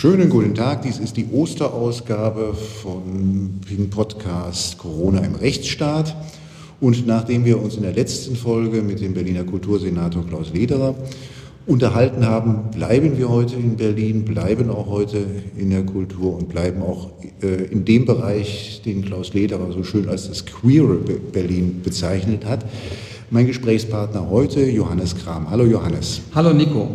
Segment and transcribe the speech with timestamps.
[0.00, 6.16] Schönen guten Tag, dies ist die Osterausgabe von Ping Podcast Corona im Rechtsstaat.
[6.80, 10.94] Und nachdem wir uns in der letzten Folge mit dem Berliner Kultursenator Klaus Lederer
[11.66, 15.22] unterhalten haben, bleiben wir heute in Berlin, bleiben auch heute
[15.58, 17.10] in der Kultur und bleiben auch
[17.42, 22.64] äh, in dem Bereich, den Klaus Lederer so schön als das queere Berlin bezeichnet hat.
[23.28, 25.50] Mein Gesprächspartner heute, Johannes Kram.
[25.50, 26.22] Hallo Johannes.
[26.34, 26.88] Hallo Nico.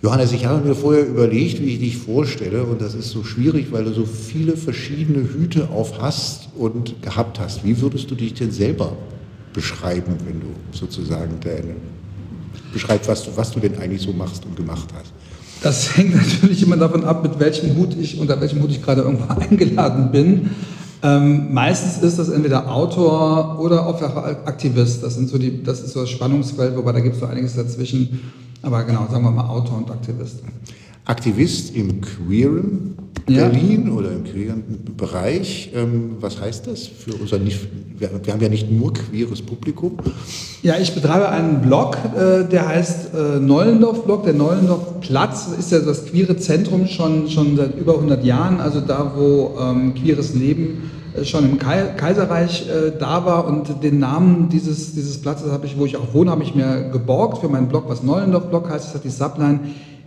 [0.00, 3.72] Johannes, ich habe mir vorher überlegt, wie ich dich vorstelle und das ist so schwierig,
[3.72, 7.64] weil du so viele verschiedene Hüte auf hast und gehabt hast.
[7.64, 8.92] Wie würdest du dich denn selber
[9.52, 11.74] beschreiben, wenn du sozusagen deine
[12.72, 15.12] beschreibst, was du, was du denn eigentlich so machst und gemacht hast?
[15.62, 19.02] Das hängt natürlich immer davon ab, mit welchem Hut ich, unter welchem Hut ich gerade
[19.02, 20.50] irgendwo eingeladen bin.
[21.02, 25.02] Ähm, meistens ist das entweder Autor oder auch Aktivist.
[25.02, 27.56] Das, sind so die, das ist so das Spannungsfeld, wobei da gibt es so einiges
[27.56, 28.20] dazwischen.
[28.62, 30.42] Aber genau, sagen wir mal Autor und Aktivist.
[31.04, 32.96] Aktivist im queeren
[33.28, 33.48] ja.
[33.48, 34.62] Berlin oder im queeren
[34.96, 35.70] Bereich.
[35.74, 37.60] Ähm, was heißt das für unser nicht,
[37.98, 39.98] wir, haben ja nicht nur queeres Publikum.
[40.62, 44.24] Ja, ich betreibe einen Blog, äh, der heißt äh, Neulendorf-Blog.
[44.24, 49.12] Der Neulendorf-Platz ist ja das queere Zentrum schon, schon seit über 100 Jahren, also da,
[49.16, 50.90] wo ähm, queeres Leben
[51.24, 55.84] schon im Kaiserreich äh, da war und den Namen dieses, dieses Platzes habe ich, wo
[55.84, 58.86] ich auch wohne, habe ich mir geborgt für meinen Blog, was Neulendorf-Blog heißt.
[58.86, 59.60] Das hat die Subline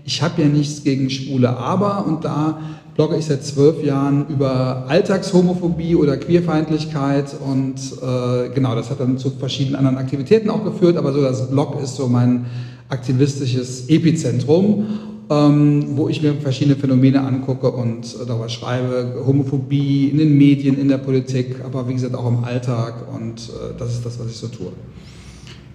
[0.06, 2.60] ich habe ja nichts gegen Schwule, aber und da
[2.96, 9.18] blogge ich seit zwölf Jahren über Alltagshomophobie oder Queerfeindlichkeit und äh, genau, das hat dann
[9.18, 12.46] zu verschiedenen anderen Aktivitäten auch geführt, aber so das Blog ist so mein
[12.90, 14.86] aktivistisches Epizentrum,
[15.32, 20.90] wo ich mir verschiedene Phänomene angucke und äh, darüber schreibe, Homophobie in den Medien, in
[20.90, 24.36] der Politik, aber wie gesagt auch im Alltag und äh, das ist das, was ich
[24.36, 24.74] so tue.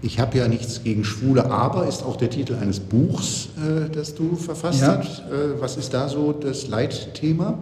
[0.02, 4.14] Ich habe ja nichts gegen Schwule, aber ist auch der Titel eines Buchs, äh, das
[4.14, 4.98] du verfasst ja.
[4.98, 5.22] hast.
[5.58, 7.58] Was ist da so das Leitthema?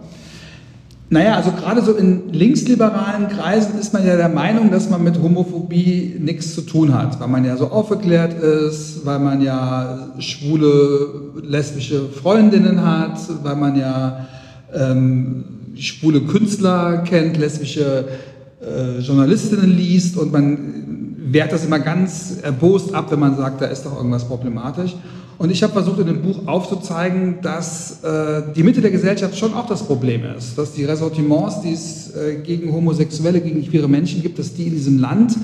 [1.09, 5.21] Naja, also gerade so in linksliberalen Kreisen ist man ja der Meinung, dass man mit
[5.21, 11.09] Homophobie nichts zu tun hat, weil man ja so aufgeklärt ist, weil man ja schwule,
[11.43, 14.25] lesbische Freundinnen hat, weil man ja
[14.73, 15.43] ähm,
[15.75, 18.05] schwule Künstler kennt, lesbische
[18.61, 20.57] äh, Journalistinnen liest und man
[21.17, 24.95] wehrt das immer ganz erbost ab, wenn man sagt, da ist doch irgendwas problematisch.
[25.37, 29.53] Und ich habe versucht, in dem Buch aufzuzeigen, dass äh, die Mitte der Gesellschaft schon
[29.53, 30.57] auch das Problem ist.
[30.57, 34.73] Dass die Ressortiments, die es äh, gegen Homosexuelle, gegen queere Menschen gibt, dass die in
[34.73, 35.35] diesem Land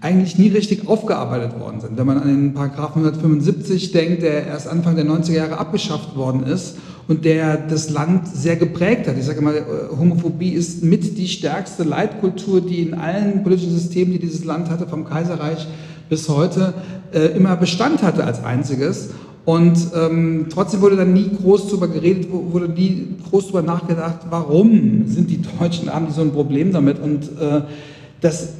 [0.00, 1.96] eigentlich nie richtig aufgearbeitet worden sind.
[1.96, 6.44] Wenn man an den Paragraphen 175 denkt, der erst Anfang der 90er Jahre abgeschafft worden
[6.44, 6.76] ist
[7.08, 9.16] und der das Land sehr geprägt hat.
[9.18, 9.62] Ich sage immer, äh,
[9.98, 14.86] Homophobie ist mit die stärkste Leitkultur, die in allen politischen Systemen, die dieses Land hatte,
[14.86, 15.66] vom Kaiserreich
[16.08, 16.74] bis heute,
[17.12, 19.10] äh, immer Bestand hatte als einziges.
[19.48, 25.08] Und ähm, trotzdem wurde dann nie groß darüber geredet, wurde nie groß darüber nachgedacht, warum
[25.08, 26.98] sind die Deutschen, haben die so ein Problem damit.
[26.98, 27.62] Und äh,
[28.20, 28.50] das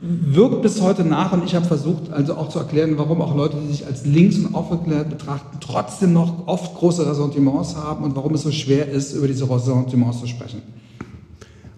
[0.00, 3.56] wirkt bis heute nach und ich habe versucht, also auch zu erklären, warum auch Leute,
[3.60, 8.34] die sich als links und aufgeklärt betrachten, trotzdem noch oft große Ressentiments haben und warum
[8.34, 10.62] es so schwer ist, über diese Ressentiments zu sprechen.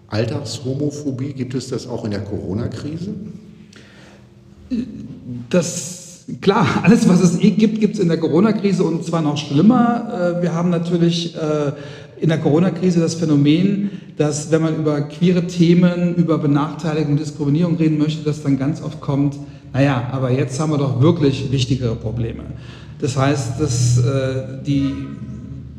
[0.07, 3.11] Alltagshomophobie, gibt es das auch in der Corona-Krise?
[5.49, 6.00] Das,
[6.41, 10.37] klar, alles, was es eh gibt, gibt es in der Corona-Krise und zwar noch schlimmer.
[10.39, 11.71] Äh, wir haben natürlich äh,
[12.19, 17.97] in der Corona-Krise das Phänomen, dass wenn man über queere Themen, über Benachteiligung, Diskriminierung reden
[17.97, 19.35] möchte, dass dann ganz oft kommt,
[19.73, 22.43] naja, aber jetzt haben wir doch wirklich wichtigere Probleme.
[22.99, 24.93] Das heißt, dass äh, die,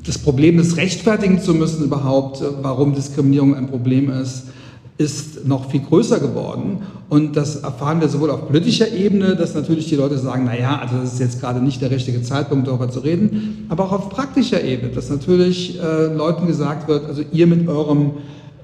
[0.04, 4.44] das Problem, das rechtfertigen zu müssen überhaupt, warum Diskriminierung ein Problem ist,
[5.02, 6.82] ist noch viel größer geworden.
[7.08, 10.96] Und das erfahren wir sowohl auf politischer Ebene, dass natürlich die Leute sagen, naja, also
[10.96, 14.62] das ist jetzt gerade nicht der richtige Zeitpunkt, darüber zu reden, aber auch auf praktischer
[14.62, 18.12] Ebene, dass natürlich äh, Leuten gesagt wird, also ihr mit eurem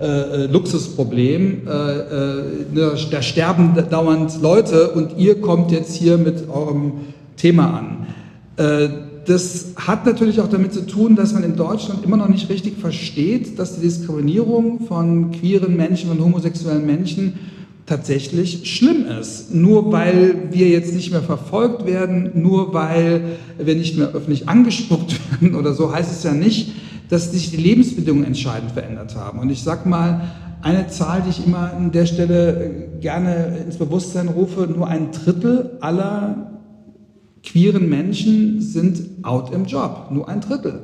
[0.00, 6.16] äh, äh Luxusproblem, äh, äh, ne, da sterben dauernd Leute und ihr kommt jetzt hier
[6.19, 6.93] mit eurem
[7.37, 8.06] Thema an.
[9.28, 12.78] Das hat natürlich auch damit zu tun, dass man in Deutschland immer noch nicht richtig
[12.78, 17.35] versteht, dass die Diskriminierung von queeren Menschen, von homosexuellen Menschen
[17.85, 19.53] tatsächlich schlimm ist.
[19.53, 25.20] Nur weil wir jetzt nicht mehr verfolgt werden, nur weil wir nicht mehr öffentlich angespuckt
[25.31, 26.73] werden oder so, heißt es ja nicht,
[27.11, 29.41] dass sich die Lebensbedingungen entscheidend verändert haben.
[29.41, 30.23] Und ich sage mal,
[30.62, 35.76] eine Zahl, die ich immer an der Stelle gerne ins Bewusstsein rufe, nur ein Drittel
[35.81, 36.57] aller
[37.50, 40.81] queeren Menschen sind out im Job, nur ein Drittel.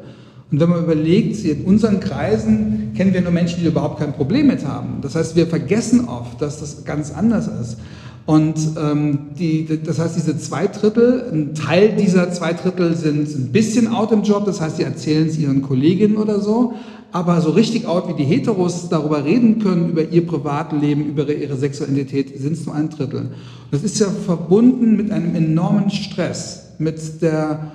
[0.50, 4.46] Und wenn man überlegt, in unseren Kreisen kennen wir nur Menschen, die überhaupt kein Problem
[4.46, 4.99] mit haben.
[5.02, 7.78] Das heißt, wir vergessen oft, dass das ganz anders ist.
[8.26, 13.52] Und ähm, die, das heißt, diese zwei Drittel, ein Teil dieser zwei Drittel sind ein
[13.52, 16.72] bisschen out im Job, das heißt, sie erzählen es ihren Kolleginnen oder so,
[17.14, 21.56] aber so richtig out, wie die Heteros darüber reden können, über ihr Privatleben, über ihre
[21.56, 23.20] Sexualität, sind es nur ein Drittel.
[23.20, 23.31] Und
[23.70, 27.70] das ist ja verbunden mit einem enormen Stress, mit der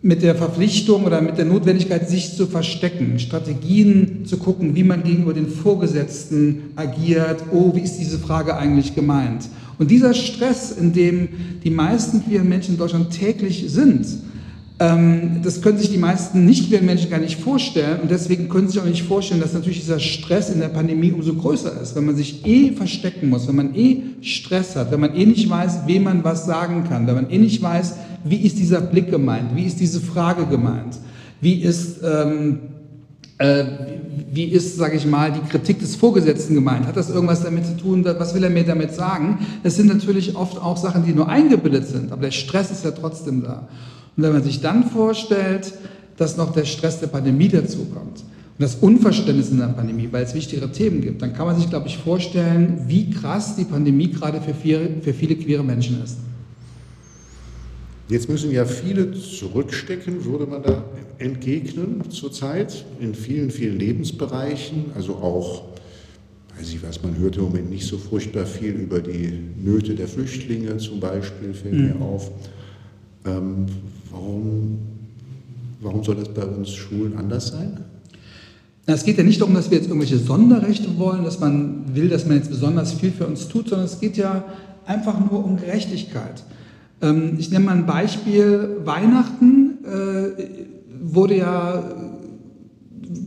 [0.00, 5.02] mit der Verpflichtung oder mit der Notwendigkeit, sich zu verstecken, Strategien zu gucken, wie man
[5.02, 9.48] gegenüber den Vorgesetzten agiert, oh, wie ist diese Frage eigentlich gemeint?
[9.78, 11.28] Und dieser Stress, in dem
[11.64, 14.06] die meisten queeren Menschen in Deutschland täglich sind,
[14.78, 18.74] das können sich die meisten nicht queeren Menschen gar nicht vorstellen und deswegen können sie
[18.74, 22.06] sich auch nicht vorstellen, dass natürlich dieser Stress in der Pandemie umso größer ist, wenn
[22.06, 25.80] man sich eh verstecken muss, wenn man eh Stress hat, wenn man eh nicht weiß,
[25.86, 29.56] wem man was sagen kann, wenn man eh nicht weiß, wie ist dieser Blick gemeint?
[29.56, 30.96] Wie ist diese Frage gemeint?
[31.40, 32.60] Wie ist, ähm,
[33.38, 33.64] äh,
[34.32, 36.86] wie ist, sage ich mal, die Kritik des Vorgesetzten gemeint?
[36.86, 38.04] Hat das irgendwas damit zu tun?
[38.04, 39.40] Was will er mir damit sagen?
[39.64, 42.92] Das sind natürlich oft auch Sachen, die nur eingebildet sind, aber der Stress ist ja
[42.92, 43.66] trotzdem da.
[44.18, 45.72] Und wenn man sich dann vorstellt,
[46.16, 48.24] dass noch der Stress der Pandemie dazukommt,
[48.58, 51.70] und das Unverständnis in der Pandemie, weil es wichtigere Themen gibt, dann kann man sich,
[51.70, 56.16] glaube ich, vorstellen, wie krass die Pandemie gerade für viele, für viele queere Menschen ist.
[58.08, 60.82] Jetzt müssen ja viele zurückstecken, würde man da
[61.18, 65.62] entgegnen zurzeit, in vielen, vielen Lebensbereichen, also auch,
[66.58, 70.08] weiß ich was, man hört im Moment nicht so furchtbar viel über die Nöte der
[70.08, 71.86] Flüchtlinge zum Beispiel, fällt mhm.
[71.86, 72.32] mir auf.
[73.28, 73.66] Ähm,
[74.10, 74.78] warum,
[75.80, 77.84] warum soll das bei uns Schulen anders sein?
[78.86, 82.26] Es geht ja nicht darum, dass wir jetzt irgendwelche Sonderrechte wollen, dass man will, dass
[82.26, 84.44] man jetzt besonders viel für uns tut, sondern es geht ja
[84.86, 86.42] einfach nur um Gerechtigkeit.
[87.02, 88.78] Ähm, ich nenne mal ein Beispiel.
[88.84, 90.44] Weihnachten äh,
[91.02, 91.82] wurde ja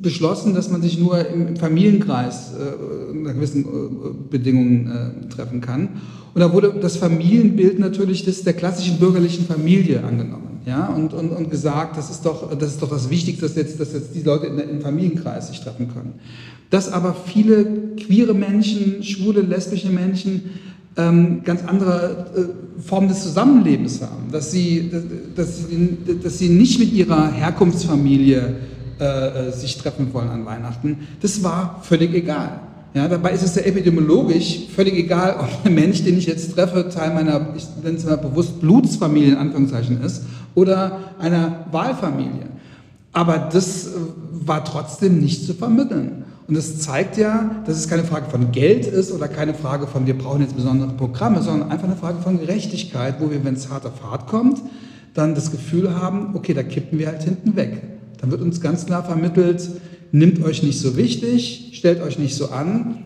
[0.02, 5.90] beschlossen, dass man sich nur im, Familienkreis äh, unter gewissen äh, Bedingungen treffen kann.
[6.34, 10.62] Und da wurde das Familienbild natürlich des, der klassischen bürgerlichen Familie angenommen.
[10.66, 13.80] Ja, und, und, und gesagt, das ist, doch, das ist doch das Wichtigste, dass jetzt,
[13.80, 16.14] dass jetzt die Leute in, im Familienkreis sich treffen können.
[16.70, 20.52] Dass aber viele queere Menschen, schwule, lesbische Menschen
[20.98, 22.28] ähm, ganz andere
[22.78, 24.92] äh, Formen des Zusammenlebens haben, dass sie,
[25.36, 28.56] dass, sie, dass sie nicht mit ihrer Herkunftsfamilie
[29.00, 32.60] äh, äh, sich treffen wollen an Weihnachten, das war völlig egal.
[32.94, 36.90] Ja, dabei ist es ja epidemiologisch völlig egal, ob ein Mensch, den ich jetzt treffe,
[36.90, 40.24] Teil meiner, ich nenne es mal bewusst Blutsfamilie in Anführungszeichen ist
[40.56, 42.48] oder einer Wahlfamilie.
[43.14, 43.90] Aber das äh,
[44.46, 46.24] war trotzdem nicht zu vermitteln.
[46.48, 50.06] Und das zeigt ja, dass es keine Frage von Geld ist oder keine Frage von,
[50.06, 53.70] wir brauchen jetzt besondere Programme, sondern einfach eine Frage von Gerechtigkeit, wo wir, wenn es
[53.70, 54.62] hart auf hart kommt,
[55.14, 57.82] dann das Gefühl haben, okay, da kippen wir halt hinten weg.
[58.20, 59.62] Dann wird uns ganz klar vermittelt,
[60.12, 63.06] nimmt euch nicht so wichtig, stellt euch nicht so an.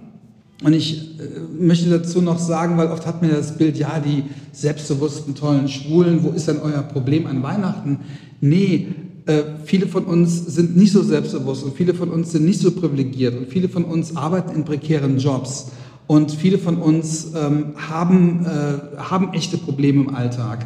[0.64, 1.24] Und ich äh,
[1.60, 6.24] möchte dazu noch sagen, weil oft hat mir das Bild, ja, die selbstbewussten, tollen Schwulen,
[6.24, 8.00] wo ist denn euer Problem an Weihnachten?
[8.42, 8.88] Nee,
[9.26, 12.72] äh, viele von uns sind nicht so selbstbewusst und viele von uns sind nicht so
[12.72, 15.72] privilegiert und viele von uns arbeiten in prekären Jobs
[16.08, 20.66] und viele von uns ähm, haben, äh, haben echte Probleme im Alltag.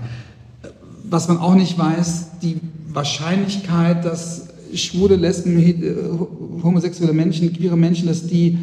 [1.10, 2.60] Was man auch nicht weiß, die
[2.92, 5.96] Wahrscheinlichkeit, dass schwule, Lesben, äh,
[6.64, 8.58] homosexuelle Menschen, queere Menschen, dass die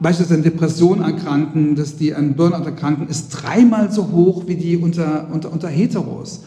[0.00, 4.76] beispielsweise an Depressionen erkranken, dass die an Burnout erkranken, ist dreimal so hoch wie die
[4.76, 6.42] unter, unter, unter Heteros.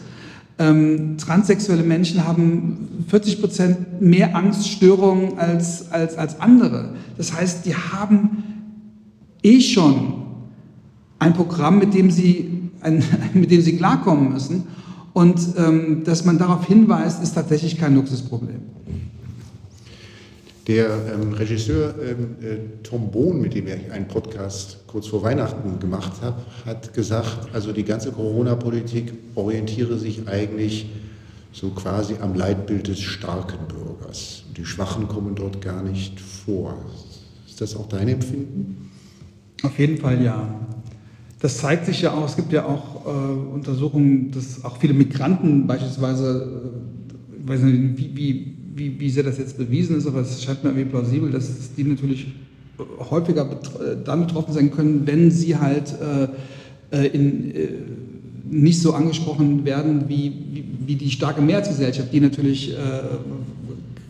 [0.58, 6.94] Ähm, transsexuelle Menschen haben 40 Prozent mehr Angststörungen als, als, als andere.
[7.16, 8.44] Das heißt, die haben
[9.42, 10.14] eh schon
[11.18, 13.02] ein Programm, mit dem sie, ein,
[13.34, 14.64] mit dem sie klarkommen müssen.
[15.12, 18.60] Und ähm, dass man darauf hinweist, ist tatsächlich kein Luxusproblem.
[20.66, 25.80] Der ähm, Regisseur ähm, äh, Tom Bohn, mit dem ich einen Podcast kurz vor Weihnachten
[25.80, 30.90] gemacht habe, hat gesagt, also die ganze Corona-Politik orientiere sich eigentlich
[31.52, 34.44] so quasi am Leitbild des starken Bürgers.
[34.56, 36.76] Die Schwachen kommen dort gar nicht vor.
[37.48, 38.90] Ist das auch dein Empfinden?
[39.62, 40.48] Auf jeden Fall ja.
[41.40, 45.66] Das zeigt sich ja auch, es gibt ja auch äh, Untersuchungen, dass auch viele Migranten
[45.66, 46.72] beispielsweise,
[47.44, 50.62] äh, weiß nicht, wie, wie wie, wie sehr das jetzt bewiesen ist, aber es scheint
[50.62, 52.28] mir irgendwie plausibel, dass die natürlich
[53.10, 53.48] häufiger
[54.04, 57.68] dann betroffen sein können, wenn sie halt äh, äh, in, äh,
[58.48, 62.76] nicht so angesprochen werden wie, wie, wie, die starke Mehrheitsgesellschaft, die natürlich, äh,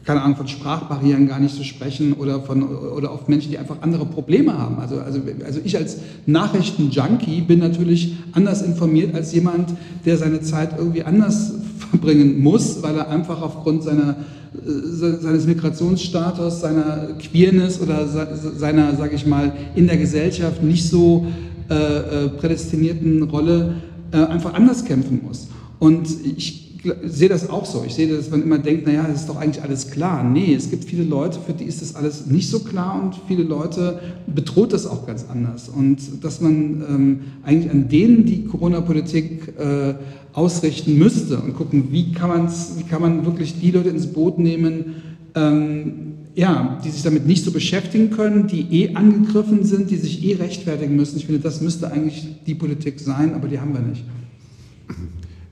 [0.09, 3.77] keine Ahnung, von Sprachbarrieren gar nicht zu sprechen oder, von, oder oft Menschen, die einfach
[3.83, 4.79] andere Probleme haben.
[4.79, 9.75] Also, also, also ich als Nachrichtenjunkie bin natürlich anders informiert als jemand,
[10.07, 11.53] der seine Zeit irgendwie anders
[11.91, 14.17] verbringen muss, weil er einfach aufgrund seiner
[14.65, 21.27] seines Migrationsstatus, seiner Queerness oder seiner, sage ich mal, in der Gesellschaft nicht so
[21.69, 23.75] äh, äh, prädestinierten Rolle
[24.11, 25.49] äh, einfach anders kämpfen muss.
[25.79, 26.68] Und ich
[27.05, 27.85] sehe das auch so.
[27.87, 30.23] Ich sehe, dass man immer denkt, naja, es ist doch eigentlich alles klar.
[30.23, 33.43] Nee, es gibt viele Leute, für die ist das alles nicht so klar und viele
[33.43, 35.69] Leute bedroht das auch ganz anders.
[35.69, 39.95] Und dass man ähm, eigentlich an denen die Corona-Politik äh,
[40.33, 44.39] ausrichten müsste und gucken, wie kann, man's, wie kann man wirklich die Leute ins Boot
[44.39, 44.97] nehmen,
[45.35, 45.93] ähm,
[46.35, 50.37] ja, die sich damit nicht so beschäftigen können, die eh angegriffen sind, die sich eh
[50.37, 51.17] rechtfertigen müssen.
[51.17, 54.05] Ich finde, das müsste eigentlich die Politik sein, aber die haben wir nicht.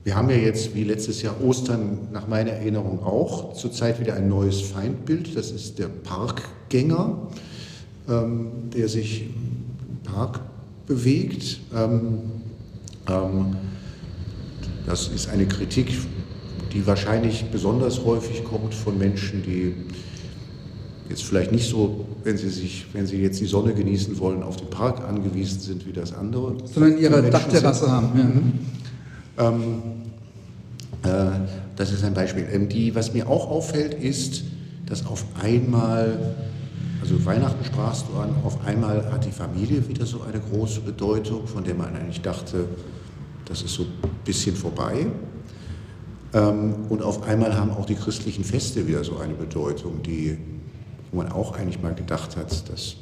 [0.07, 4.29] Wir haben ja jetzt wie letztes Jahr Ostern nach meiner Erinnerung auch zurzeit wieder ein
[4.29, 5.35] neues Feindbild.
[5.35, 7.27] Das ist der Parkgänger,
[8.07, 10.39] ähm, der sich im Park
[10.85, 11.59] bewegt.
[11.75, 12.19] Ähm,
[13.09, 13.57] ähm,
[14.85, 15.91] das ist eine Kritik,
[16.71, 19.75] die wahrscheinlich besonders häufig kommt von Menschen, die
[21.09, 24.55] jetzt vielleicht nicht so, wenn sie sich, wenn sie jetzt die Sonne genießen wollen, auf
[24.55, 26.55] den Park angewiesen sind wie das andere.
[26.63, 28.17] Sondern ihre Dachterrasse haben.
[28.17, 28.86] Ja.
[29.37, 29.81] Ähm,
[31.03, 31.07] äh,
[31.75, 32.47] das ist ein Beispiel.
[32.51, 34.43] Ähm, die, was mir auch auffällt, ist,
[34.85, 36.35] dass auf einmal,
[37.01, 41.47] also Weihnachten sprachst du an, auf einmal hat die Familie wieder so eine große Bedeutung,
[41.47, 42.65] von der man eigentlich dachte,
[43.45, 45.07] das ist so ein bisschen vorbei.
[46.33, 50.37] Ähm, und auf einmal haben auch die christlichen Feste wieder so eine Bedeutung, die,
[51.11, 52.95] wo man auch eigentlich mal gedacht hat, dass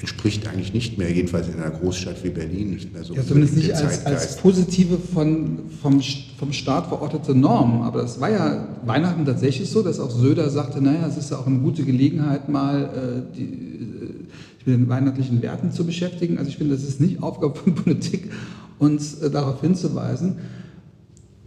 [0.00, 3.14] entspricht eigentlich nicht mehr, jedenfalls in einer Großstadt wie Berlin, nicht mehr so.
[3.14, 6.00] Ja, zumindest nicht als, als, positive von, vom,
[6.38, 7.82] vom Staat verortete Norm.
[7.82, 11.38] Aber das war ja Weihnachten tatsächlich so, dass auch Söder sagte, naja, es ist ja
[11.38, 16.38] auch eine gute Gelegenheit, mal äh, die, äh, mit den weihnachtlichen Werten zu beschäftigen.
[16.38, 18.30] Also ich finde, das ist nicht Aufgabe von Politik,
[18.78, 20.36] uns äh, darauf hinzuweisen.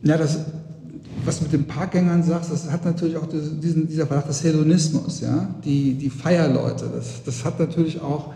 [0.04, 0.40] Ja, das,
[1.24, 5.22] was du mit den Parkgängern sagst, das hat natürlich auch diesen, dieser Verdacht des Hedonismus,
[5.22, 6.90] ja, die, die Feierleute.
[6.94, 8.34] Das, das hat natürlich auch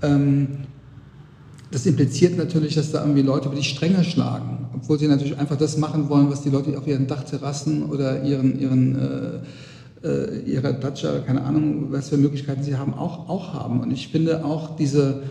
[0.00, 5.56] das impliziert natürlich, dass da irgendwie Leute über die Stränge schlagen, obwohl sie natürlich einfach
[5.56, 9.38] das machen wollen, was die Leute auf ihren Dachterrassen oder ihren, ihren äh,
[10.04, 13.80] äh, ihrer Dacia, keine Ahnung, was für Möglichkeiten sie haben, auch, auch haben.
[13.80, 15.22] Und ich finde auch diese,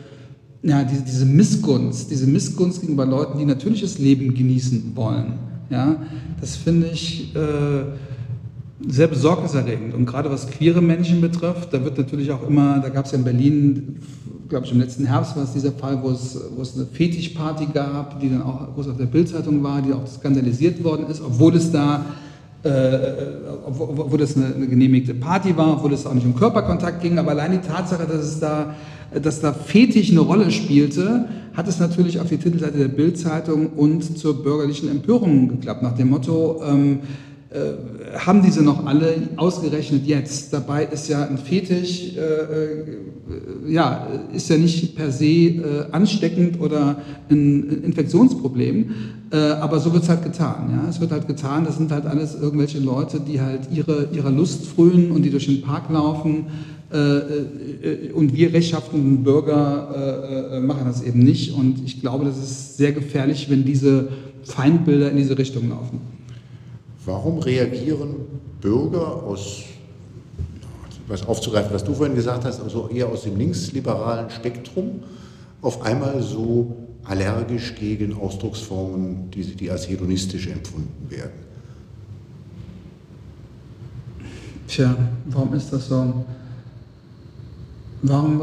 [0.64, 5.34] ja, diese, diese Missgunst, diese Missgunst gegenüber Leuten, die natürliches Leben genießen wollen,
[5.70, 5.98] ja,
[6.40, 7.84] das finde ich äh,
[8.88, 9.94] sehr besorgniserregend.
[9.94, 13.18] Und gerade was queere Menschen betrifft, da wird natürlich auch immer, da gab es ja
[13.18, 14.00] in Berlin
[14.50, 17.68] glaube ich, im letzten Herbst war es dieser Fall, wo es, wo es eine Fetischparty
[17.74, 21.56] gab, die dann auch groß auf der Bildzeitung war, die auch skandalisiert worden ist, obwohl
[21.56, 22.06] es da
[22.64, 22.70] äh,
[23.66, 27.20] obwohl, obwohl das eine, eine, genehmigte Party war, obwohl es auch nicht um Körperkontakt ging,
[27.20, 28.76] aber allein die Tatsache, dass es da,
[29.22, 34.18] dass da Fetisch eine Rolle spielte, hat es natürlich auf die Titelseite der Bildzeitung und
[34.18, 37.00] zur bürgerlichen Empörung geklappt, nach dem Motto, ähm,
[37.50, 40.52] äh, haben diese noch alle ausgerechnet jetzt.
[40.52, 45.62] Dabei ist ja ein Fetisch, äh, äh, ja, ist ja nicht per se äh,
[45.92, 46.98] ansteckend oder
[47.30, 48.92] ein Infektionsproblem,
[49.32, 50.72] äh, aber so wird es halt getan.
[50.72, 50.90] Ja?
[50.90, 54.66] Es wird halt getan, das sind halt alles irgendwelche Leute, die halt ihre, ihrer Lust
[54.66, 56.48] frönen und die durch den Park laufen.
[56.90, 61.54] Und wir rechtschaffenden Bürger machen das eben nicht.
[61.54, 64.08] Und ich glaube, das ist sehr gefährlich, wenn diese
[64.44, 66.00] Feindbilder in diese Richtung laufen.
[67.08, 68.16] Warum reagieren
[68.60, 69.64] Bürger aus,
[71.08, 75.00] was aufzugreifen, was du vorhin gesagt hast, also eher aus dem linksliberalen Spektrum,
[75.62, 81.32] auf einmal so allergisch gegen Ausdrucksformen, die, die als hedonistisch empfunden werden?
[84.68, 84.94] Tja,
[85.28, 86.26] warum ist das so?
[88.02, 88.42] Warum?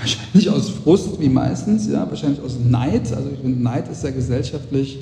[0.00, 3.12] Wahrscheinlich aus Frust, wie meistens, ja, wahrscheinlich aus Neid.
[3.14, 4.98] Also ich finde, Neid ist ja gesellschaftlich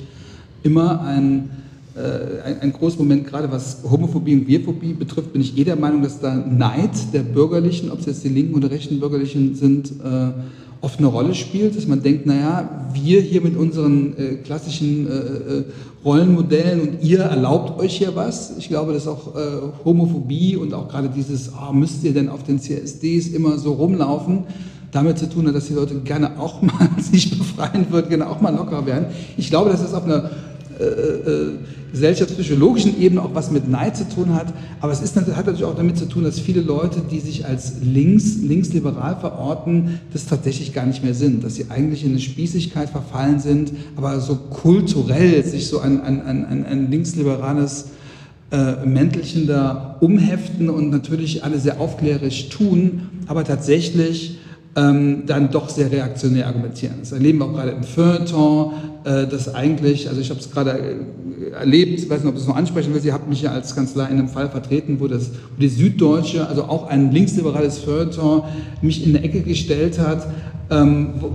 [0.63, 1.49] immer ein,
[1.95, 5.75] äh, ein, ein großer Moment, gerade was Homophobie und Bierphobie betrifft, bin ich eh der
[5.75, 9.91] Meinung, dass da Neid der Bürgerlichen, ob es jetzt die linken oder rechten Bürgerlichen sind,
[10.03, 10.31] äh,
[10.81, 15.11] oft eine Rolle spielt, dass man denkt, naja, wir hier mit unseren äh, klassischen äh,
[15.11, 15.63] äh,
[16.03, 18.57] Rollenmodellen und ihr erlaubt euch hier was.
[18.57, 19.39] Ich glaube, dass auch äh,
[19.85, 24.45] Homophobie und auch gerade dieses, oh, müsst ihr denn auf den CSDs immer so rumlaufen,
[24.91, 28.41] damit zu tun hat, dass die Leute gerne auch mal sich befreien würden, gerne auch
[28.41, 29.07] mal locker werden.
[29.37, 30.29] Ich glaube, dass es auf einer
[30.79, 31.51] äh, äh,
[31.91, 34.53] gesellschaftspsychologischen Ebene auch was mit Neid zu tun hat.
[34.79, 37.73] Aber es ist, hat natürlich auch damit zu tun, dass viele Leute, die sich als
[37.83, 41.43] links, linksliberal verorten, das tatsächlich gar nicht mehr sind.
[41.43, 46.21] Dass sie eigentlich in eine Spießigkeit verfallen sind, aber so kulturell sich so ein, ein,
[46.21, 47.87] ein, ein linksliberales
[48.51, 54.39] äh, Mäntelchen da umheften und natürlich alle sehr aufklärerisch tun, aber tatsächlich
[54.75, 56.95] ähm, dann doch sehr reaktionär argumentieren.
[56.99, 58.71] Das erleben wir auch gerade im Feuilleton,
[59.03, 62.41] äh, dass eigentlich, also ich habe es gerade äh, erlebt, ich weiß nicht, ob ich
[62.41, 65.07] es noch ansprechen will, Sie haben mich ja als Kanzler in einem Fall vertreten, wo,
[65.07, 68.43] das, wo die Süddeutsche, also auch ein linksliberales Feuilleton,
[68.81, 70.27] mich in eine Ecke gestellt hat,
[70.69, 71.31] ähm, wo,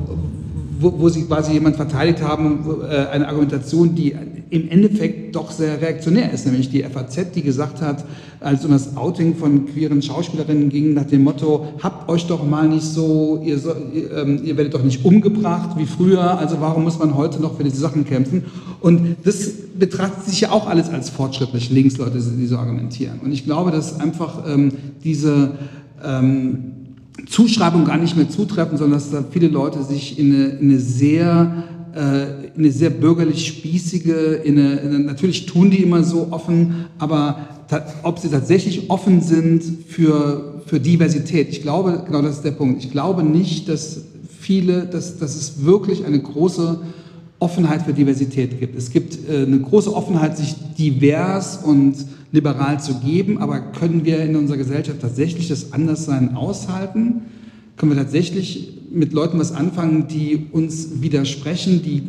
[0.81, 4.15] wo, sie quasi jemand verteidigt haben, äh, eine Argumentation, die
[4.51, 8.05] im Endeffekt doch sehr reaktionär ist, nämlich die FAZ, die gesagt hat,
[8.41, 12.69] als um das Outing von queeren Schauspielerinnen ging, nach dem Motto, habt euch doch mal
[12.69, 16.85] nicht so, ihr, so, ihr, ähm, ihr werdet doch nicht umgebracht wie früher, also warum
[16.85, 18.45] muss man heute noch für diese Sachen kämpfen?
[18.81, 23.21] Und das betrachtet sich ja auch alles als fortschrittlich, Linksleute, die so argumentieren.
[23.23, 25.53] Und ich glaube, dass einfach ähm, diese
[26.05, 26.73] ähm,
[27.29, 30.79] Zuschreibung gar nicht mehr zutreffen, sondern dass da viele Leute sich in eine, in eine
[30.81, 31.65] sehr
[31.97, 36.87] äh, eine sehr bürgerlich spießige, in eine, in eine, natürlich tun die immer so offen,
[36.99, 37.39] aber
[38.03, 42.85] ob sie tatsächlich offen sind für, für Diversität, ich glaube, genau das ist der Punkt,
[42.85, 44.03] ich glaube nicht, dass
[44.39, 46.81] viele, dass, dass es wirklich eine große
[47.39, 48.77] Offenheit für Diversität gibt.
[48.77, 51.97] Es gibt äh, eine große Offenheit, sich divers und
[52.33, 57.23] liberal zu geben, aber können wir in unserer Gesellschaft tatsächlich das Anderssein aushalten?
[57.77, 62.03] Können wir tatsächlich mit Leuten was anfangen, die uns widersprechen, die,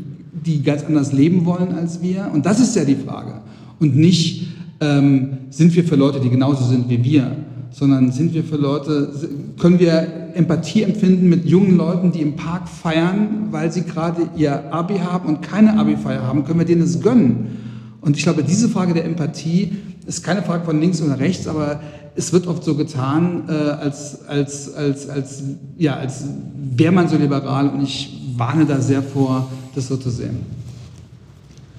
[0.45, 2.29] die ganz anders leben wollen als wir?
[2.33, 3.41] Und das ist ja die Frage.
[3.79, 4.47] Und nicht,
[4.79, 7.35] ähm, sind wir für Leute, die genauso sind wie wir,
[7.71, 9.11] sondern sind wir für Leute,
[9.59, 14.73] können wir Empathie empfinden mit jungen Leuten, die im Park feiern, weil sie gerade ihr
[14.73, 17.66] Abi haben und keine Abi-Feier haben, können wir denen es gönnen?
[18.01, 21.81] Und ich glaube, diese Frage der Empathie ist keine Frage von links oder rechts, aber
[22.15, 25.43] es wird oft so getan, äh, als, als, als, als,
[25.77, 26.23] ja, als
[26.55, 30.39] wäre man so liberal und ich warne da sehr vor, das so zu sehen.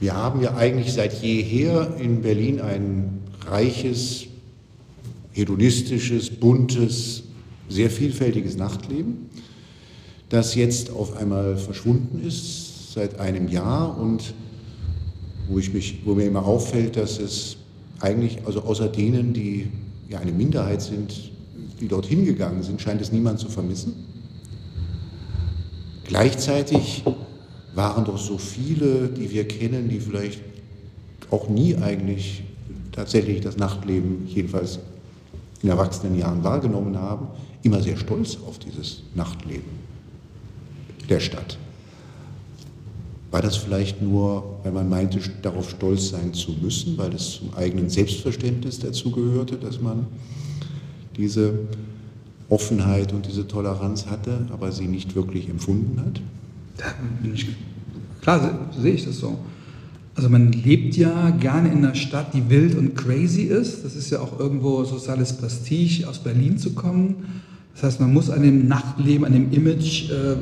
[0.00, 4.26] Wir haben ja eigentlich seit jeher in Berlin ein reiches,
[5.32, 7.24] hedonistisches, buntes,
[7.68, 9.28] sehr vielfältiges Nachtleben,
[10.28, 14.34] das jetzt auf einmal verschwunden ist seit einem Jahr und
[15.48, 17.56] wo, ich mich, wo mir immer auffällt, dass es
[18.00, 19.68] eigentlich, also außer denen, die
[20.08, 21.32] ja eine Minderheit sind,
[21.80, 23.94] die dorthin gegangen sind, scheint es niemand zu vermissen.
[26.04, 27.04] Gleichzeitig
[27.74, 30.40] waren doch so viele, die wir kennen, die vielleicht
[31.30, 32.42] auch nie eigentlich
[32.92, 34.78] tatsächlich das Nachtleben, jedenfalls
[35.62, 37.28] in erwachsenen Jahren wahrgenommen haben,
[37.62, 39.70] immer sehr stolz auf dieses Nachtleben
[41.08, 41.58] der Stadt.
[43.30, 47.54] War das vielleicht nur, weil man meinte, darauf stolz sein zu müssen, weil es zum
[47.54, 50.06] eigenen Selbstverständnis dazugehörte, dass man
[51.16, 51.58] diese
[52.48, 56.20] Offenheit und diese Toleranz hatte, aber sie nicht wirklich empfunden hat?
[58.22, 59.38] klar sehe ich das so.
[60.14, 63.84] Also man lebt ja gerne in einer Stadt, die wild und crazy ist.
[63.84, 67.42] Das ist ja auch irgendwo soziales Prestige, aus Berlin zu kommen.
[67.80, 70.34] Das heißt, man muss an dem Nachtleben, an dem Image, äh,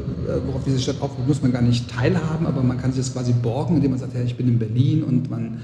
[0.46, 3.34] worauf diese Stadt aufbaut, muss man gar nicht teilhaben, aber man kann sich das quasi
[3.34, 5.58] borgen, indem man sagt, ja, ich bin in Berlin und man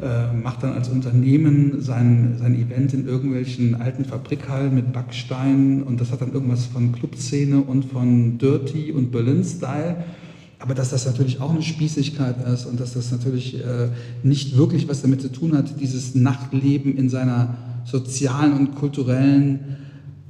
[0.00, 6.00] äh, macht dann als Unternehmen sein, sein Event in irgendwelchen alten Fabrikhallen mit Backsteinen und
[6.00, 9.98] das hat dann irgendwas von Clubszene und von Dirty und Berlin-Style.
[10.58, 13.90] Aber dass das natürlich auch eine Spießigkeit ist und dass das natürlich äh,
[14.24, 17.54] nicht wirklich was damit zu tun hat, dieses Nachtleben in seiner
[17.84, 19.81] sozialen und kulturellen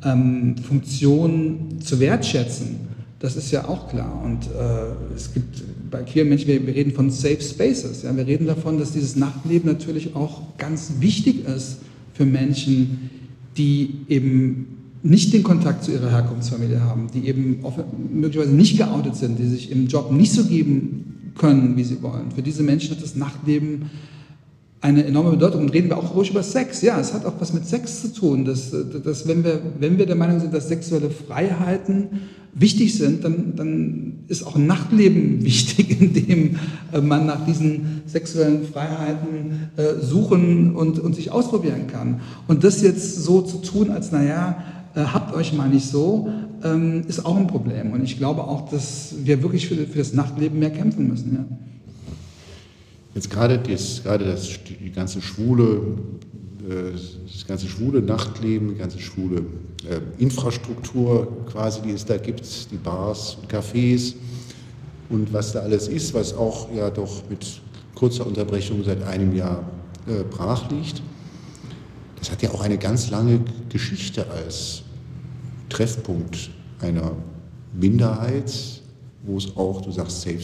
[0.05, 2.77] ähm, Funktion zu wertschätzen,
[3.19, 4.21] das ist ja auch klar.
[4.25, 8.03] Und äh, es gibt bei queeren Menschen, wir, wir, reden von Safe Spaces.
[8.03, 8.17] Ja?
[8.17, 11.79] Wir reden davon, dass dieses Nachtleben natürlich auch ganz wichtig ist
[12.15, 13.11] für Menschen,
[13.57, 14.67] die eben
[15.05, 17.65] nicht den Kontakt zu ihrer Herkunftsfamilie haben, die eben
[18.13, 22.31] möglicherweise nicht geoutet sind, die sich im Job nicht so geben können, wie sie wollen.
[22.33, 23.91] Für diese Menschen hat das Nachtleben
[24.83, 25.63] eine enorme Bedeutung.
[25.63, 26.83] Und reden wir auch ruhig über Sex.
[26.83, 28.45] Ja, es hat auch was mit Sex zu tun.
[28.45, 32.09] Dass, dass wenn, wir, wenn wir der Meinung sind, dass sexuelle Freiheiten
[32.53, 36.57] wichtig sind, dann, dann ist auch Nachtleben wichtig, indem
[36.93, 42.21] äh, man nach diesen sexuellen Freiheiten äh, suchen und, und sich ausprobieren kann.
[42.49, 44.63] Und das jetzt so zu tun, als naja,
[44.95, 46.29] äh, habt euch mal nicht so,
[46.65, 47.93] ähm, ist auch ein Problem.
[47.93, 51.35] Und ich glaube auch, dass wir wirklich für, für das Nachtleben mehr kämpfen müssen.
[51.35, 51.72] Ja.
[53.15, 55.99] Jetzt gerade das, gerade das, die ganze schwule,
[56.69, 56.93] äh,
[57.31, 59.45] das ganze schwule Nachtleben, die ganze schwule
[59.89, 64.15] äh, Infrastruktur quasi, die es da gibt, die Bars und Cafés
[65.11, 67.61] und was da alles ist, was auch ja doch mit
[67.95, 69.63] kurzer Unterbrechung seit einem Jahr
[70.07, 71.03] äh, brach liegt.
[72.19, 74.83] Das hat ja auch eine ganz lange Geschichte als
[75.69, 77.13] Treffpunkt einer
[77.73, 78.53] Minderheit,
[79.25, 80.41] wo es auch, du sagst, Safe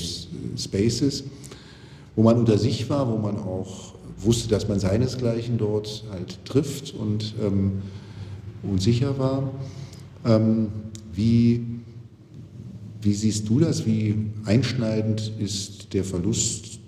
[0.57, 1.25] Spaces,
[2.19, 6.93] wo man unter sich war, wo man auch wusste, dass man seinesgleichen dort halt trifft
[6.93, 7.75] und, ähm,
[8.65, 9.53] und war.
[10.25, 10.67] Ähm,
[11.13, 11.65] wie,
[13.01, 13.87] wie siehst du das?
[13.87, 16.81] Wie einschneidend ist der Verlust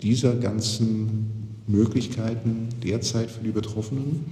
[0.00, 1.32] dieser ganzen
[1.66, 4.24] Möglichkeiten derzeit für die Betroffenen?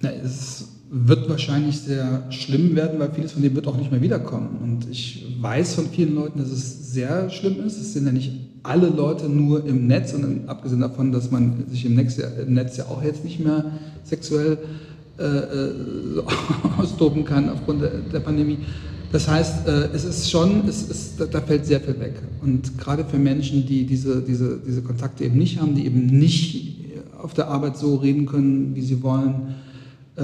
[0.00, 4.02] Na, es wird wahrscheinlich sehr schlimm werden, weil vieles von dem wird auch nicht mehr
[4.02, 4.58] wiederkommen.
[4.60, 7.80] Und ich weiß von vielen Leuten, dass es sehr schlimm ist.
[7.80, 11.84] Es sind ja nicht alle Leute nur im Netz, sondern abgesehen davon, dass man sich
[11.86, 13.64] im Netz ja, im Netz ja auch jetzt nicht mehr
[14.04, 14.58] sexuell
[15.18, 16.22] äh, äh
[16.78, 18.58] austoben kann aufgrund der, der Pandemie.
[19.10, 22.14] Das heißt, äh, es ist schon, es ist, da fällt sehr viel weg.
[22.42, 26.76] Und gerade für Menschen, die diese, diese, diese Kontakte eben nicht haben, die eben nicht
[27.22, 29.54] auf der Arbeit so reden können, wie sie wollen,
[30.16, 30.22] äh,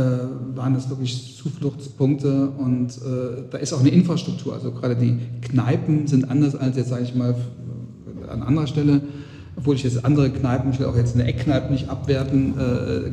[0.55, 2.51] waren das wirklich Zufluchtspunkte.
[2.51, 4.53] Und äh, da ist auch eine Infrastruktur.
[4.53, 7.35] Also gerade die Kneipen sind anders als jetzt, sage ich mal,
[8.35, 9.01] an anderer Stelle.
[9.57, 12.55] Obwohl ich jetzt andere Kneipen, ich will auch jetzt eine Eckkneipe nicht abwerten,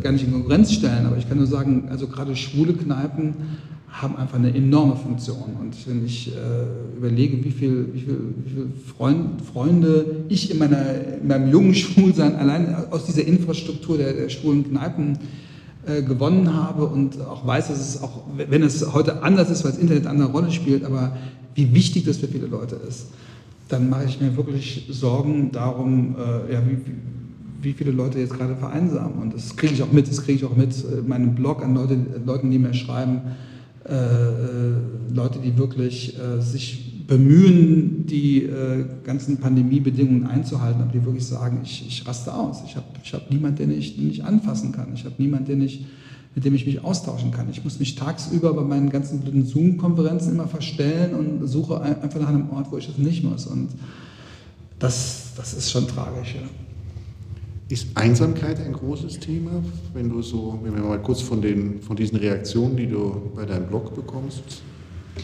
[0.01, 1.05] gar nicht in Konkurrenz stellen.
[1.05, 3.35] Aber ich kann nur sagen, also gerade schwule Kneipen
[3.91, 5.57] haben einfach eine enorme Funktion.
[5.59, 10.57] Und wenn ich äh, überlege, wie viele wie viel, wie viel Freund, Freunde ich in,
[10.57, 15.19] meiner, in meinem jungen Schwulsein allein aus dieser Infrastruktur der, der schwulen Kneipen
[15.85, 19.71] äh, gewonnen habe und auch weiß, dass es auch, wenn es heute anders ist, weil
[19.71, 21.17] das Internet eine andere Rolle spielt, aber
[21.53, 23.07] wie wichtig das für viele Leute ist,
[23.71, 26.77] dann mache ich mir wirklich Sorgen darum, äh, ja, wie,
[27.61, 29.19] wie viele Leute jetzt gerade vereinsamen.
[29.21, 31.63] Und das kriege ich auch mit, das kriege ich auch mit in äh, meinem Blog
[31.63, 33.21] an Leute, Leuten, die mir schreiben,
[33.87, 34.73] äh, äh,
[35.13, 41.59] Leute, die wirklich äh, sich bemühen, die äh, ganzen Pandemiebedingungen einzuhalten, aber die wirklich sagen,
[41.63, 42.63] ich, ich raste aus.
[42.65, 44.93] Ich habe ich hab niemanden, den ich, den ich anfassen kann.
[44.93, 45.85] Ich habe niemanden, den ich,
[46.33, 47.49] mit dem ich mich austauschen kann.
[47.49, 52.29] Ich muss mich tagsüber bei meinen ganzen blöden Zoom-Konferenzen immer verstellen und suche einfach nach
[52.29, 53.47] einem Ort, wo ich das nicht muss.
[53.47, 53.69] Und
[54.79, 56.35] das, das ist schon tragisch.
[56.35, 56.47] Ja.
[57.67, 59.51] Ist Einsamkeit ein großes Thema,
[59.93, 63.45] wenn du so, wenn wir mal kurz von, den, von diesen Reaktionen, die du bei
[63.45, 64.61] deinem Blog bekommst,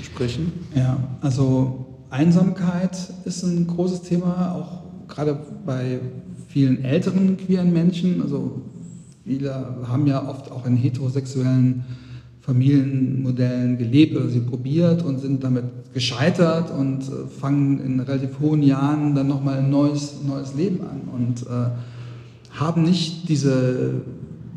[0.01, 0.51] sprechen?
[0.75, 5.99] Ja, also Einsamkeit ist ein großes Thema, auch gerade bei
[6.47, 8.21] vielen älteren queeren Menschen.
[8.21, 8.61] Also
[9.27, 9.53] viele
[9.87, 11.83] haben ja oft auch in heterosexuellen
[12.39, 18.63] Familienmodellen gelebt oder sie probiert und sind damit gescheitert und äh, fangen in relativ hohen
[18.63, 21.01] Jahren dann nochmal ein neues, neues Leben an.
[21.13, 21.71] Und äh,
[22.57, 23.95] haben nicht diese,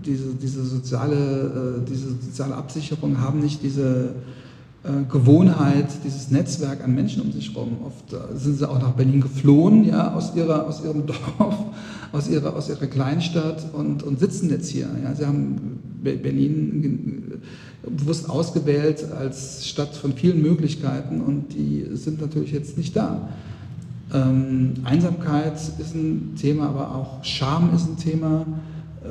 [0.06, 4.14] diese, diese, soziale, äh, diese soziale Absicherung, haben nicht diese
[5.10, 7.76] Gewohnheit, dieses Netzwerk an Menschen um sich herum.
[7.84, 11.04] Oft äh, sind sie auch nach Berlin geflohen, ja, aus, ihrer, aus ihrem
[11.38, 11.54] Dorf,
[12.12, 14.88] aus ihrer, aus ihrer Kleinstadt und, und sitzen jetzt hier.
[15.04, 15.14] Ja.
[15.14, 17.42] Sie haben Berlin
[17.82, 23.28] bewusst ausgewählt als Stadt von vielen Möglichkeiten und die sind natürlich jetzt nicht da.
[24.12, 28.46] Ähm, Einsamkeit ist ein Thema, aber auch Scham ist ein Thema.
[29.04, 29.08] Äh,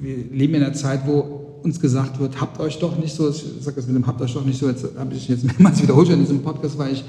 [0.00, 3.44] wir leben in einer Zeit, wo uns gesagt wird, habt euch doch nicht so, ich
[3.60, 6.08] sage das mit dem habt euch doch nicht so, jetzt habe ich jetzt mehrmals wiederholt
[6.10, 7.04] in diesem Podcast, weil ich,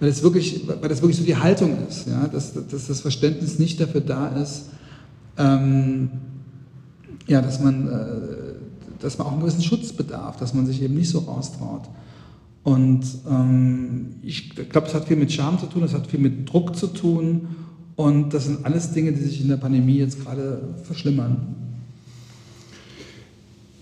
[0.00, 3.58] weil das wirklich, weil das wirklich so die Haltung ist, ja, dass, dass das Verständnis
[3.58, 4.66] nicht dafür da ist,
[5.38, 6.10] ähm,
[7.26, 8.02] ja, dass man, äh,
[9.00, 11.88] dass man auch einen gewissen Schutz bedarf, dass man sich eben nicht so raustraut.
[12.66, 16.52] Und ähm, ich glaube, es hat viel mit Scham zu tun, es hat viel mit
[16.52, 17.48] Druck zu tun.
[17.94, 21.54] Und das sind alles Dinge, die sich in der Pandemie jetzt gerade verschlimmern.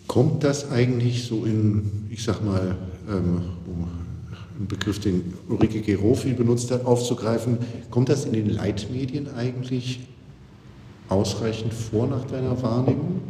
[0.06, 2.76] Kommt das eigentlich so in, ich sag mal,
[3.08, 3.88] ähm, um
[4.56, 7.58] einen Begriff, den Ulrike Gero viel benutzt hat, aufzugreifen,
[7.90, 10.00] kommt das in den Leitmedien eigentlich
[11.08, 13.20] ausreichend vor nach deiner Wahrnehmung?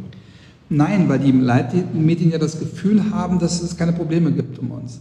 [0.69, 4.99] Nein, weil die Leitmedien ja das Gefühl haben, dass es keine Probleme gibt um uns.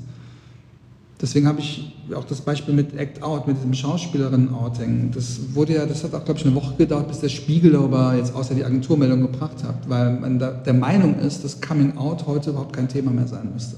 [1.21, 5.11] Deswegen habe ich auch das Beispiel mit Act Out, mit diesem Schauspielerinnen-Outing.
[5.15, 8.15] Das wurde ja, das hat auch, glaube ich, eine Woche gedauert, bis der Spiegel darüber
[8.15, 12.27] jetzt außer die Agenturmeldung gebracht hat, weil man da der Meinung ist, dass Coming Out
[12.27, 13.77] heute überhaupt kein Thema mehr sein müsste.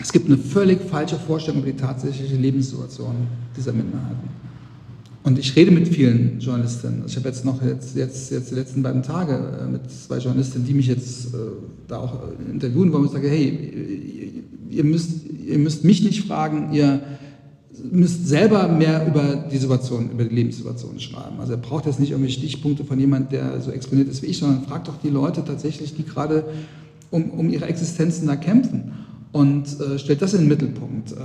[0.00, 3.14] Es gibt eine völlig falsche Vorstellung über die tatsächliche Lebenssituation
[3.56, 4.28] dieser Minderheiten.
[5.22, 7.02] Und ich rede mit vielen Journalistinnen.
[7.02, 10.18] Also ich habe jetzt noch jetzt, jetzt, jetzt die letzten beiden Tage äh, mit zwei
[10.18, 11.38] Journalistinnen, die mich jetzt äh,
[11.88, 12.18] da auch
[12.52, 17.02] interviewen wollen und sagen, hey, ihr müsst, ihr müsst mich nicht fragen, ihr
[17.90, 21.40] müsst selber mehr über die Situation, über die Lebenssituation schreiben.
[21.40, 24.38] Also ihr braucht jetzt nicht irgendwelche Stichpunkte von jemand, der so exponiert ist wie ich,
[24.38, 26.44] sondern fragt doch die Leute tatsächlich, die gerade
[27.10, 28.92] um, um ihre Existenzen da kämpfen
[29.34, 31.10] und äh, stellt das in den Mittelpunkt.
[31.10, 31.16] Äh,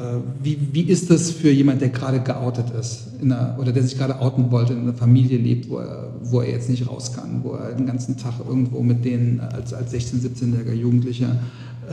[0.41, 4.19] wie, wie ist das für jemand, der gerade geoutet ist einer, oder der sich gerade
[4.19, 7.51] outen wollte, in einer Familie lebt, wo er, wo er jetzt nicht raus kann, wo
[7.51, 11.35] er den ganzen Tag irgendwo mit denen als, als 16-, 17-jähriger Jugendlicher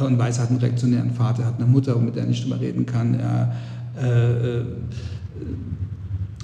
[0.04, 2.44] und weiß, er hat einen reaktionären Vater, er hat eine Mutter, mit der er nicht
[2.44, 3.14] drüber reden kann.
[3.14, 3.56] Er
[4.00, 4.64] äh, äh,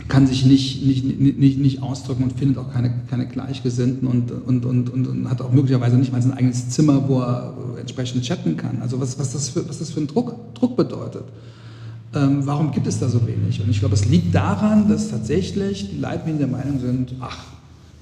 [0.09, 4.65] kann sich nicht, nicht, nicht, nicht ausdrücken und findet auch keine, keine Gleichgesinnten und, und,
[4.67, 8.83] und, und, hat auch möglicherweise nicht mal sein eigenes Zimmer, wo er entsprechend chatten kann.
[8.83, 11.25] Also was, was, das, für, was das für ein Druck, Druck bedeutet.
[12.15, 13.63] Ähm, warum gibt es da so wenig?
[13.63, 17.47] Und ich glaube, es liegt daran, dass tatsächlich die Leitlinien der Meinung sind, ach,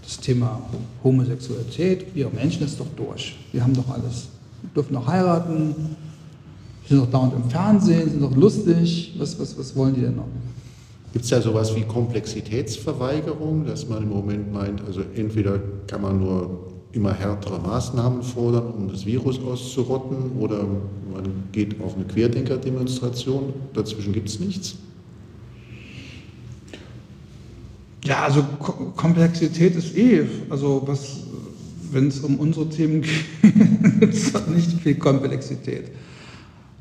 [0.03, 0.61] das Thema
[1.05, 3.37] Homosexualität, wir Menschen ist doch durch.
[3.53, 4.29] Wir haben doch alles.
[4.75, 5.75] Dürfen doch heiraten,
[6.89, 9.15] sind doch dauernd im Fernsehen, sind doch lustig.
[9.19, 10.29] Was, was, was wollen die denn noch?
[11.13, 16.21] Gibt es da sowas wie Komplexitätsverweigerung, dass man im Moment meint, also entweder kann man
[16.21, 20.65] nur immer härtere Maßnahmen fordern, um das Virus auszurotten, oder
[21.13, 24.77] man geht auf eine Querdenker-Demonstration, dazwischen gibt es nichts?
[28.05, 28.43] Ja, also
[28.97, 31.19] Komplexität ist eh, also was,
[31.93, 33.03] wenn es um unsere Themen
[33.43, 35.91] geht, gibt es nicht viel Komplexität.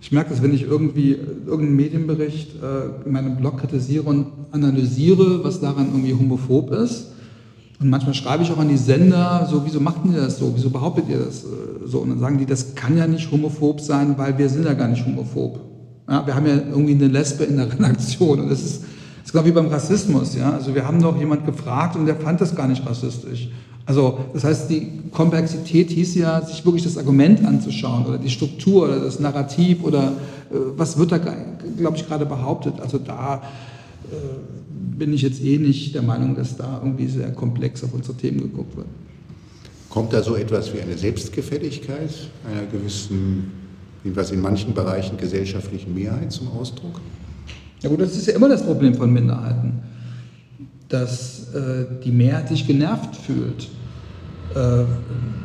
[0.01, 5.43] Ich merke das, wenn ich irgendwie irgendeinen Medienbericht äh, in meinem Blog kritisiere und analysiere,
[5.43, 7.07] was daran irgendwie homophob ist.
[7.79, 10.51] Und manchmal schreibe ich auch an die Sender, so, wieso macht ihr das so?
[10.55, 11.47] Wieso behauptet ihr das äh,
[11.85, 11.99] so?
[11.99, 14.87] Und dann sagen die, das kann ja nicht homophob sein, weil wir sind ja gar
[14.87, 15.59] nicht homophob.
[16.09, 18.83] Ja, wir haben ja irgendwie eine Lesbe in der Redaktion und das ist,
[19.29, 20.35] ist genau wie beim Rassismus.
[20.35, 20.53] Ja?
[20.53, 23.49] Also wir haben doch jemand gefragt und der fand das gar nicht rassistisch.
[23.85, 28.85] Also das heißt, die Komplexität hieß ja, sich wirklich das Argument anzuschauen oder die Struktur
[28.85, 30.13] oder das Narrativ oder
[30.51, 32.79] äh, was wird da, glaube ich, gerade behauptet.
[32.81, 33.43] Also da
[34.11, 34.15] äh,
[34.97, 38.39] bin ich jetzt eh nicht der Meinung, dass da irgendwie sehr komplex auf unsere Themen
[38.39, 38.87] geguckt wird.
[39.89, 42.09] Kommt da so etwas wie eine Selbstgefälligkeit
[42.51, 43.51] einer gewissen,
[44.03, 46.99] was in manchen Bereichen gesellschaftlichen Mehrheit zum Ausdruck?
[47.81, 49.79] Ja gut, das ist ja immer das Problem von Minderheiten,
[50.89, 53.69] dass äh, die Mehrheit sich genervt fühlt
[54.55, 54.83] äh,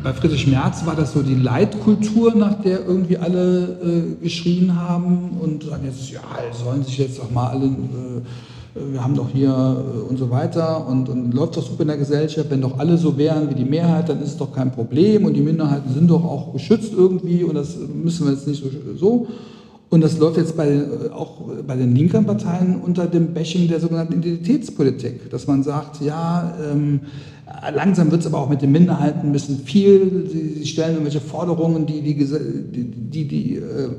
[0.02, 5.36] bei Friedrich Merz war das so die Leitkultur, nach der irgendwie alle äh, geschrien haben
[5.40, 6.20] und sagen jetzt, ja,
[6.52, 10.86] sollen sich jetzt doch mal alle, äh, wir haben doch hier äh, und so weiter
[10.86, 13.64] und, und läuft doch super in der Gesellschaft, wenn doch alle so wären wie die
[13.64, 17.44] Mehrheit, dann ist es doch kein Problem und die Minderheiten sind doch auch geschützt irgendwie
[17.44, 18.70] und das müssen wir jetzt nicht so.
[18.98, 19.26] so.
[19.90, 23.80] Und das läuft jetzt bei, äh, auch bei den linken Parteien unter dem Bashing der
[23.80, 27.00] sogenannten Identitätspolitik, dass man sagt, ja, ähm,
[27.74, 30.28] Langsam wird es aber auch mit den Minderheiten ein bisschen viel.
[30.30, 33.90] Sie, stellen irgendwelche Forderungen, die die, die, die, die äh,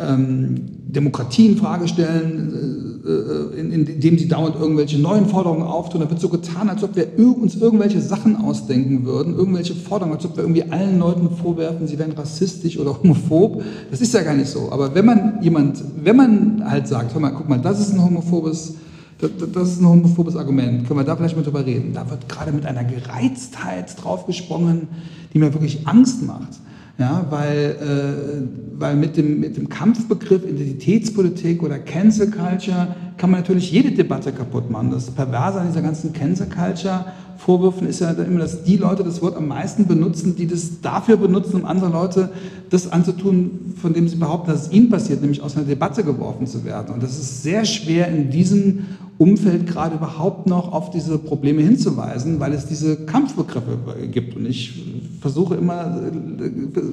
[0.00, 6.00] Demokratie in Frage stellen, äh, äh indem sie dauernd irgendwelche neuen Forderungen auftun.
[6.02, 10.24] Da wird so getan, als ob wir uns irgendwelche Sachen ausdenken würden, irgendwelche Forderungen, als
[10.24, 13.64] ob wir irgendwie allen Leuten vorwerfen, sie wären rassistisch oder homophob.
[13.90, 14.70] Das ist ja gar nicht so.
[14.70, 18.04] Aber wenn man jemand, wenn man halt sagt, hör mal, guck mal, das ist ein
[18.04, 18.74] homophobes
[19.20, 20.86] das, ist ein homophobes Argument.
[20.86, 21.92] Können wir da vielleicht mal drüber reden?
[21.92, 24.86] Da wird gerade mit einer Gereiztheit draufgesprungen,
[25.34, 26.60] die mir wirklich Angst macht.
[26.98, 33.40] Ja, weil, äh, weil mit, dem, mit dem Kampfbegriff Identitätspolitik oder Cancel Culture kann man
[33.40, 34.90] natürlich jede Debatte kaputt machen.
[34.90, 37.04] Das Perverse an dieser ganzen Cancel Culture
[37.38, 41.16] Vorwürfen ist ja immer, dass die Leute das Wort am meisten benutzen, die das dafür
[41.16, 42.30] benutzen, um andere Leute
[42.68, 46.48] das anzutun, von dem sie behaupten, dass es ihnen passiert, nämlich aus einer Debatte geworfen
[46.48, 46.92] zu werden.
[46.92, 48.86] Und das ist sehr schwer in diesem
[49.18, 53.76] Umfeld gerade überhaupt noch auf diese Probleme hinzuweisen, weil es diese Kampfbegriffe
[54.12, 54.36] gibt.
[54.36, 54.80] Und ich
[55.20, 56.00] versuche immer,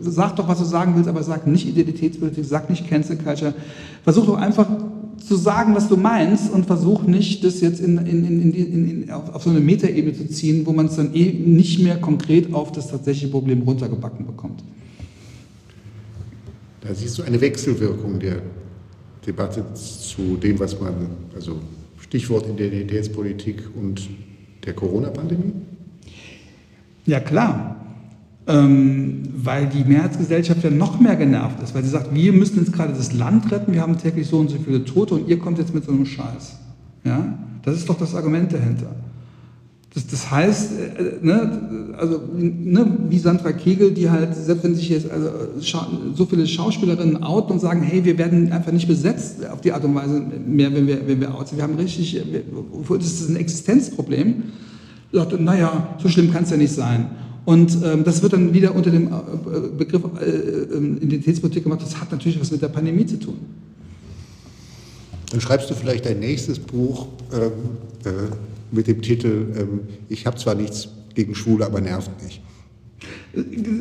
[0.02, 3.54] sag doch, was du sagen willst, aber sag nicht Identitätspolitik, sag nicht Cancel Culture.
[4.04, 4.68] Versuch doch einfach
[5.24, 9.44] zu sagen, was du meinst und versuch nicht, das jetzt in, in, in, auf, auf,
[9.44, 12.90] so eine Metaebene zu ziehen, wo man es dann eh nicht mehr konkret auf das
[12.90, 14.64] tatsächliche Problem runtergebacken bekommt.
[16.82, 18.42] Da siehst du eine Wechselwirkung der
[19.26, 20.94] Debatte zu dem, was man,
[21.36, 21.58] also
[22.16, 24.10] Stichwort Identitätspolitik und
[24.66, 25.52] der Corona-Pandemie?
[27.06, 27.76] Ja, klar.
[28.48, 32.72] Ähm, weil die Mehrheitsgesellschaft ja noch mehr genervt ist, weil sie sagt, wir müssen jetzt
[32.72, 35.58] gerade das Land retten, wir haben täglich so und so viele Tote und ihr kommt
[35.58, 36.58] jetzt mit so einem Scheiß.
[37.04, 37.38] Ja?
[37.64, 38.96] Das ist doch das Argument dahinter.
[39.96, 44.90] Das, das heißt, äh, ne, also ne, wie Sandra Kegel, die halt, selbst wenn sich
[44.90, 45.30] jetzt also,
[46.14, 49.86] so viele Schauspielerinnen outen und sagen, hey, wir werden einfach nicht besetzt auf die Art
[49.86, 51.56] und Weise mehr, wenn wir, wenn wir outen.
[51.56, 52.22] Wir haben richtig,
[52.90, 54.44] das ist ein Existenzproblem.
[55.14, 57.10] Sagt, naja, so schlimm kann es ja nicht sein.
[57.46, 59.12] Und ähm, das wird dann wieder unter dem äh,
[59.78, 61.82] Begriff äh, ähm, Identitätspolitik gemacht.
[61.82, 63.38] Das hat natürlich was mit der Pandemie zu tun.
[65.32, 67.08] Dann schreibst du vielleicht dein nächstes Buch.
[67.32, 67.52] Ähm,
[68.04, 68.10] äh,
[68.76, 72.42] mit dem Titel ähm, Ich habe zwar nichts gegen Schwule, aber nervt mich.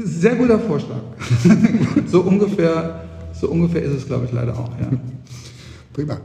[0.04, 1.00] Sehr guter Vorschlag.
[2.06, 3.04] so, ungefähr,
[3.38, 4.70] so ungefähr ist es, glaube ich, leider auch.
[4.80, 4.90] Ja.
[5.92, 6.20] Prima.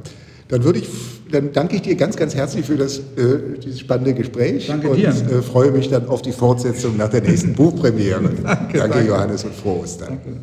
[0.48, 0.90] Dann, würde ich,
[1.32, 4.68] dann danke ich dir ganz, ganz herzlich für das, äh, dieses spannende Gespräch.
[4.68, 5.10] Danke und dir.
[5.10, 8.22] Äh, freue mich dann auf die Fortsetzung nach der nächsten Buchpremiere.
[8.22, 10.20] danke, danke, danke, Johannes und frohe Ostern.
[10.24, 10.40] Danke.